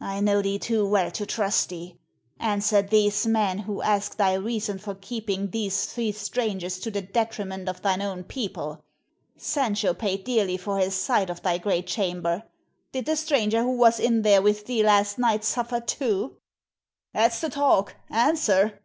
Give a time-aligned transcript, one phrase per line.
[0.00, 2.00] I know thee too well to trust thee.
[2.40, 7.68] Answer these men, who ask thy reason for keeping these three strangers to the detriment
[7.68, 8.84] of thine own people.
[9.36, 12.42] Sancho paid dearly for his sight of thy great chamber.
[12.90, 16.38] Did the stranger who was in there with thee last night suffer, too?"
[17.14, 18.76] "That's the talk; answer!"